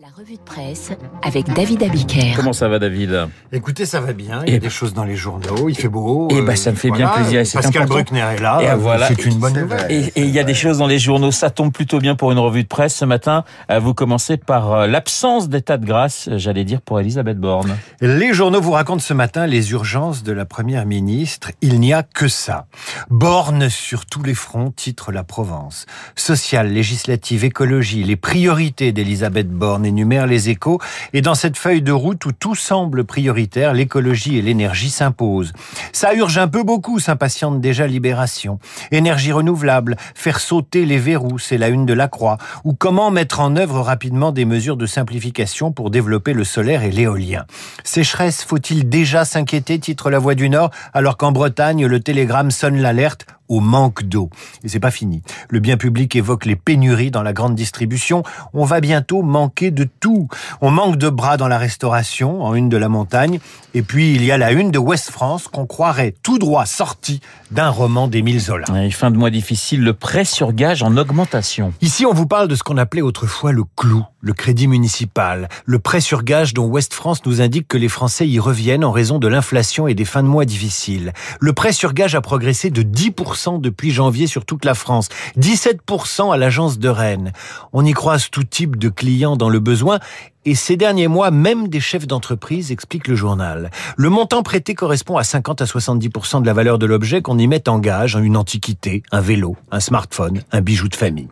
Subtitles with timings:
[0.00, 0.92] La revue de presse
[1.22, 2.32] avec David Abiker.
[2.34, 3.28] Comment ça va, David?
[3.52, 4.40] Écoutez, ça va bien.
[4.46, 5.68] Il y a Eh des choses dans les journaux.
[5.68, 6.28] Il fait beau.
[6.30, 8.02] Eh euh, ben, ça me fait bien plaisir, c'est Pascal important.
[8.04, 8.60] Bruckner est là.
[8.62, 9.08] Et euh, voilà.
[9.08, 9.92] C'est une bonne nouvelle.
[9.92, 12.32] Et et il y a des choses dans les journaux, ça tombe plutôt bien pour
[12.32, 13.44] une revue de presse ce matin.
[13.70, 17.76] Euh, Vous commencez par euh, l'absence d'état de grâce, euh, j'allais dire, pour Elisabeth Borne.
[18.00, 21.50] Les journaux vous racontent ce matin les urgences de la première ministre.
[21.60, 22.64] Il n'y a que ça.
[23.10, 25.84] Borne sur tous les fronts, titre la Provence.
[26.16, 30.80] Social, législative, écologie, les priorités d'Elisabeth Borne énumèrent les échos.
[31.12, 35.52] Et dans cette feuille de route où tout semble prioritaire, l'écologie et l'énergie s'imposent.
[35.92, 38.58] Ça urge un peu beaucoup, s'impatiente déjà Libération.
[38.90, 42.38] Énergie renouvelable, faire sauter les verrous, c'est la une de la Croix.
[42.64, 46.90] Ou comment mettre en œuvre rapidement des mesures de simplification pour développer le solaire et
[46.90, 47.44] l'éolien.
[47.84, 52.80] Sécheresse, faut-il déjà s'inquiéter, titre La Voix du Nord, alors qu'en Bretagne, le télégramme sonne
[52.80, 54.30] l'alerte au manque d'eau.
[54.64, 55.22] Et c'est pas fini.
[55.48, 58.22] Le bien public évoque les pénuries dans la grande distribution.
[58.54, 60.28] On va bientôt manquer de tout.
[60.60, 63.40] On manque de bras dans la restauration, en une de la montagne.
[63.74, 67.20] Et puis, il y a la une de West France qu'on croirait tout droit sortie
[67.50, 68.66] d'un roman d'Émile Zola.
[68.82, 71.72] Et fin de mois difficile, le prêt sur gage en augmentation.
[71.80, 75.78] Ici, on vous parle de ce qu'on appelait autrefois le clou, le crédit municipal, le
[75.78, 79.18] prêt sur gage dont West France nous indique que les Français y reviennent en raison
[79.18, 81.12] de l'inflation et des fins de mois difficiles.
[81.40, 86.32] Le prêt sur gage a progressé de 10% depuis janvier sur toute la France, 17%
[86.32, 87.32] à l'agence de Rennes.
[87.72, 89.98] On y croise tout type de clients dans le besoin
[90.46, 93.70] et ces derniers mois, même des chefs d'entreprise, explique le journal.
[93.98, 97.46] Le montant prêté correspond à 50 à 70% de la valeur de l'objet qu'on y
[97.46, 101.28] met en gage, une antiquité, un vélo, un smartphone, un bijou de famille.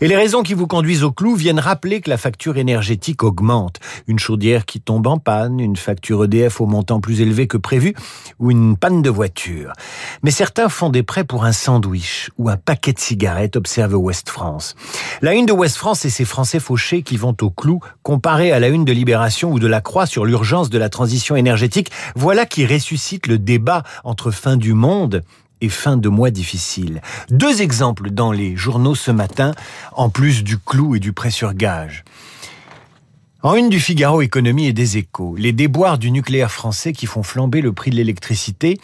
[0.00, 3.78] Et les raisons qui vous conduisent au clou viennent rappeler que la facture énergétique augmente.
[4.08, 7.94] Une chaudière qui tombe en panne, une facture EDF au montant plus élevé que prévu,
[8.40, 9.72] ou une panne de voiture.
[10.24, 14.28] Mais certains font des prêts pour un sandwich ou un paquet de cigarettes, observe Ouest
[14.28, 14.74] France.
[15.22, 18.60] La une de Ouest France et ces Français fauchés qui vont au clou, comparés à
[18.60, 22.46] la une de Libération ou de La Croix sur l'urgence de la transition énergétique, voilà
[22.46, 25.22] qui ressuscite le débat entre fin du monde
[25.60, 27.00] et fin de mois difficile.
[27.30, 29.52] Deux exemples dans les journaux ce matin,
[29.92, 32.04] en plus du clou et du prêt sur gage.
[33.42, 37.22] En une du Figaro Économie et des Échos, les déboires du nucléaire français qui font
[37.22, 38.80] flamber le prix de l'électricité,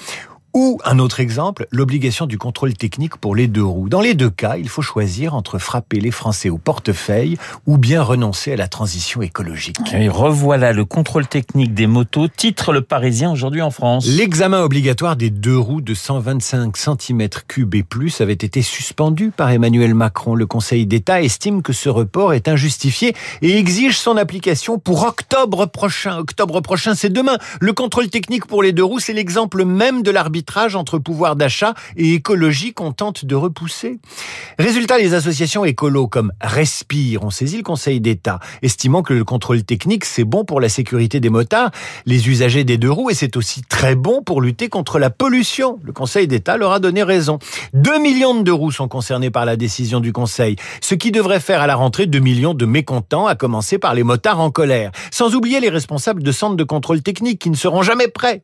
[0.54, 3.88] ou un autre exemple, l'obligation du contrôle technique pour les deux roues.
[3.88, 8.02] Dans les deux cas, il faut choisir entre frapper les Français au portefeuille ou bien
[8.02, 9.78] renoncer à la transition écologique.
[9.92, 14.06] Et revoilà le contrôle technique des motos, titre le Parisien aujourd'hui en France.
[14.06, 19.94] L'examen obligatoire des deux roues de 125 cm3 et plus avait été suspendu par Emmanuel
[19.94, 20.36] Macron.
[20.36, 25.66] Le Conseil d'État estime que ce report est injustifié et exige son application pour octobre
[25.66, 26.18] prochain.
[26.18, 27.38] Octobre prochain, c'est demain.
[27.60, 30.12] Le contrôle technique pour les deux roues, c'est l'exemple même de
[30.44, 33.98] l'arbitrage entre pouvoir d'achat et écologie qu'on tente de repousser.
[34.58, 39.62] Résultat, les associations écolos comme Respire ont saisi le Conseil d'État, estimant que le contrôle
[39.62, 41.70] technique, c'est bon pour la sécurité des motards,
[42.04, 45.78] les usagers des deux roues, et c'est aussi très bon pour lutter contre la pollution.
[45.82, 47.38] Le Conseil d'État leur a donné raison.
[47.72, 51.40] 2 millions de deux roues sont concernés par la décision du Conseil, ce qui devrait
[51.40, 54.90] faire à la rentrée 2 millions de mécontents, à commencer par les motards en colère.
[55.10, 58.42] Sans oublier les responsables de centres de contrôle technique qui ne seront jamais prêts.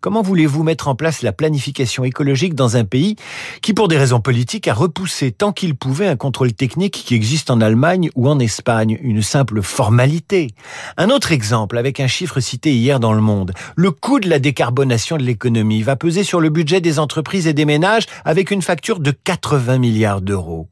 [0.00, 3.16] Comment voulez-vous mettre en place la planification écologique dans un pays
[3.62, 7.50] qui, pour des raisons politiques, a repoussé tant qu'il pouvait un contrôle technique qui existe
[7.50, 10.48] en Allemagne ou en Espagne, une simple formalité
[10.96, 13.52] Un autre exemple, avec un chiffre cité hier dans Le Monde.
[13.76, 17.52] Le coût de la décarbonation de l'économie va peser sur le budget des entreprises et
[17.52, 20.68] des ménages avec une facture de 80 milliards d'euros.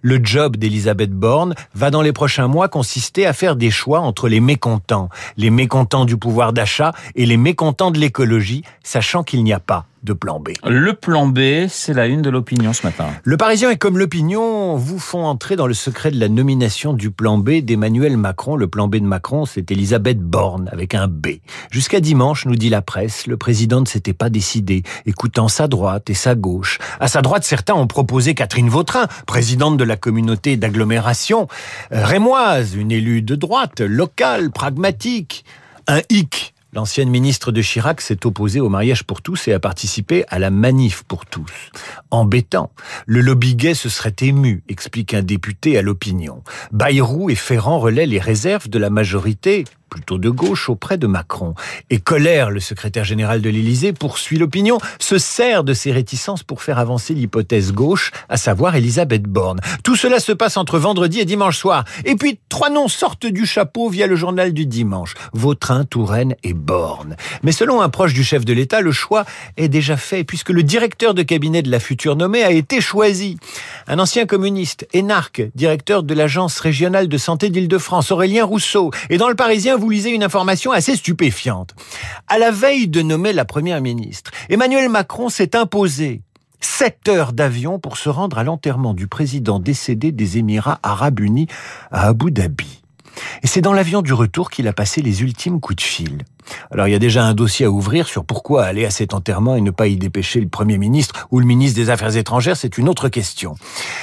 [0.00, 4.28] Le job d'Elisabeth Borne va dans les prochains mois consister à faire des choix entre
[4.28, 9.52] les mécontents, les mécontents du pouvoir d'achat et les mécontents de l'écologie, sachant qu'il n'y
[9.52, 10.50] a pas de plan B.
[10.68, 13.06] Le plan B, c'est la une de l'opinion ce matin.
[13.22, 17.10] Le Parisien et comme l'opinion vous font entrer dans le secret de la nomination du
[17.10, 18.56] plan B d'Emmanuel Macron.
[18.56, 21.38] Le plan B de Macron, c'est Elisabeth Borne avec un B.
[21.70, 26.10] Jusqu'à dimanche, nous dit la presse, le président ne s'était pas décidé, écoutant sa droite
[26.10, 26.78] et sa gauche.
[26.98, 31.46] À sa droite, certains ont proposé Catherine Vautrin, présidente de la communauté d'agglomération
[31.92, 35.44] euh, rémoise, une élue de droite, locale, pragmatique.
[35.86, 40.24] Un hic L'ancienne ministre de Chirac s'est opposée au mariage pour tous et a participé
[40.28, 41.70] à la manif pour tous.
[42.10, 42.72] Embêtant.
[43.04, 46.42] Le lobby gay se serait ému, explique un député à l'opinion.
[46.70, 51.54] Bayrou et Ferrand relaient les réserves de la majorité plutôt de gauche, auprès de Macron.
[51.90, 56.62] Et Colère, le secrétaire général de l'Élysée, poursuit l'opinion, se sert de ses réticences pour
[56.62, 59.60] faire avancer l'hypothèse gauche, à savoir Elisabeth Borne.
[59.84, 61.84] Tout cela se passe entre vendredi et dimanche soir.
[62.06, 65.12] Et puis, trois noms sortent du chapeau via le journal du dimanche.
[65.34, 67.16] Vautrin, Touraine et Borne.
[67.42, 69.26] Mais selon un proche du chef de l'État, le choix
[69.58, 73.36] est déjà fait, puisque le directeur de cabinet de la future nommée a été choisi.
[73.86, 78.90] Un ancien communiste, énarque, directeur de l'Agence régionale de santé d'Île-de-France, Aurélien Rousseau.
[79.10, 81.74] Et dans le Parisien, vous lisez une information assez stupéfiante.
[82.28, 86.22] À la veille de nommer la première ministre, Emmanuel Macron s'est imposé
[86.60, 91.48] 7 heures d'avion pour se rendre à l'enterrement du président décédé des Émirats arabes unis
[91.90, 92.82] à Abu Dhabi.
[93.42, 96.18] Et c'est dans l'avion du retour qu'il a passé les ultimes coups de fil.
[96.70, 99.56] Alors il y a déjà un dossier à ouvrir sur pourquoi aller à cet enterrement
[99.56, 102.78] et ne pas y dépêcher le Premier ministre ou le ministre des Affaires étrangères, c'est
[102.78, 103.54] une autre question.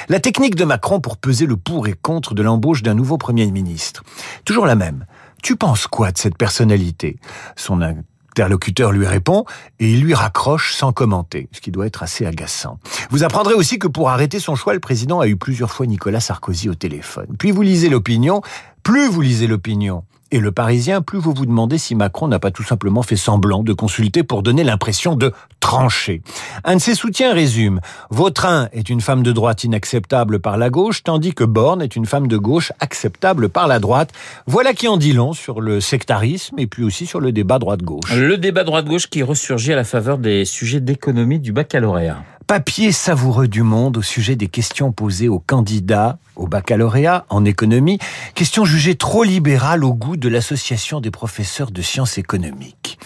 [0.07, 3.49] La technique de Macron pour peser le pour et contre de l'embauche d'un nouveau Premier
[3.51, 4.03] ministre.
[4.45, 5.05] Toujours la même.
[5.41, 7.17] Tu penses quoi de cette personnalité?
[7.55, 9.45] Son interlocuteur lui répond
[9.79, 12.79] et il lui raccroche sans commenter, ce qui doit être assez agaçant.
[13.09, 16.19] Vous apprendrez aussi que pour arrêter son choix, le président a eu plusieurs fois Nicolas
[16.19, 17.27] Sarkozy au téléphone.
[17.37, 18.41] Puis vous lisez l'opinion,
[18.83, 22.51] plus vous lisez l'opinion, et le Parisien, plus vous vous demandez si Macron n'a pas
[22.51, 26.21] tout simplement fait semblant de consulter pour donner l'impression de trancher.
[26.63, 27.79] Un de ses soutiens résume
[28.09, 32.05] Vautrin est une femme de droite inacceptable par la gauche, tandis que Borne est une
[32.05, 34.11] femme de gauche acceptable par la droite.
[34.45, 38.13] Voilà qui en dit long sur le sectarisme et puis aussi sur le débat droite-gauche.
[38.15, 43.47] Le débat droite-gauche qui ressurgit à la faveur des sujets d'économie du baccalauréat papier savoureux
[43.47, 47.99] du monde au sujet des questions posées aux candidats au baccalauréat en économie,
[48.33, 52.97] questions jugées trop libérales au goût de l'association des professeurs de sciences économiques.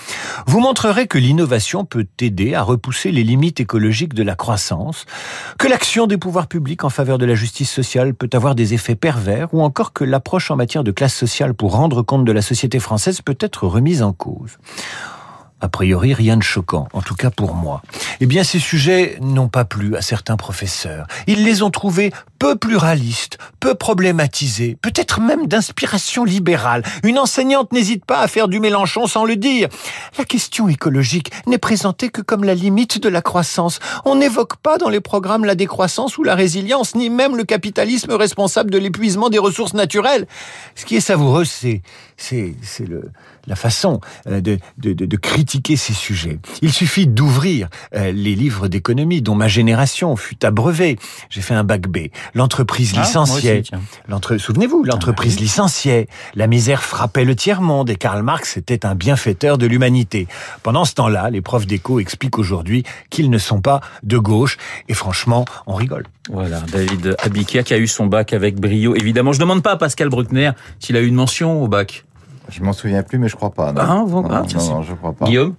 [0.48, 5.06] Vous montrerez que l'innovation peut aider à repousser les limites écologiques de la croissance,
[5.60, 8.96] que l'action des pouvoirs publics en faveur de la justice sociale peut avoir des effets
[8.96, 12.42] pervers, ou encore que l'approche en matière de classe sociale pour rendre compte de la
[12.42, 14.57] société française peut être remise en cause.
[15.63, 17.81] A priori, rien de choquant, en tout cas pour moi.
[18.19, 21.07] Eh bien, ces sujets n'ont pas plu à certains professeurs.
[21.25, 22.12] Ils les ont trouvés
[22.44, 26.84] peu pluralistes, peu problématisés, peut-être même d'inspiration libérale.
[27.04, 29.69] Une enseignante n'hésite pas à faire du Mélenchon sans le dire.
[30.18, 33.80] La question écologique n'est présentée que comme la limite de la croissance.
[34.04, 38.12] On n'évoque pas dans les programmes la décroissance ou la résilience, ni même le capitalisme
[38.12, 40.28] responsable de l'épuisement des ressources naturelles.
[40.75, 41.81] Ce qui est savoureux, c'est
[42.18, 43.13] c'est c'est le
[43.48, 46.39] la façon euh, de, de, de, critiquer ces sujets.
[46.62, 50.98] Il suffit d'ouvrir euh, les livres d'économie dont ma génération fut abreuvée.
[51.30, 52.07] J'ai fait un bac B.
[52.35, 53.63] L'entreprise ah, licenciait.
[54.38, 56.07] Souvenez-vous, l'entreprise ah, licenciait.
[56.35, 60.27] La misère frappait le tiers-monde et Karl Marx était un bienfaiteur de l'humanité.
[60.63, 64.57] Pendant ce temps-là, les profs d'éco expliquent aujourd'hui qu'ils ne sont pas de gauche
[64.89, 66.06] et franchement, on rigole.
[66.31, 68.95] Voilà, David Abikia qui a eu son bac avec brio.
[68.95, 72.06] Évidemment, je ne demande pas à Pascal Bruckner s'il a eu une mention au bac.
[72.50, 73.71] Je m'en souviens plus, mais je crois pas.
[73.71, 75.25] Non, ah, non, ah, non, je crois pas.
[75.25, 75.56] Guillaume?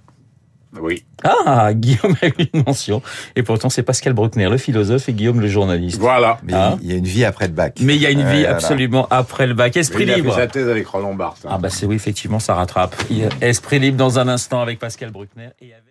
[0.81, 1.03] Oui.
[1.23, 3.01] Ah, Guillaume a eu une mention.
[3.35, 5.99] Et pourtant, c'est Pascal Bruckner, le philosophe, et Guillaume, le journaliste.
[5.99, 6.39] Voilà.
[6.43, 7.77] Mais il y a une vie après le bac.
[7.81, 9.75] Mais il y a une vie absolument après le bac.
[9.77, 10.27] Esprit il libre.
[10.27, 11.45] Il a fait sa thèse avec Roland Barthes.
[11.49, 12.95] Ah bah c'est oui, effectivement, ça rattrape.
[13.41, 15.85] Esprit libre dans un instant avec Pascal Bruckner et avec...